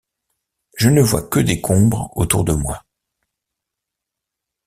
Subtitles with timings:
[0.79, 2.83] Je ne vois que décombres autour de moi.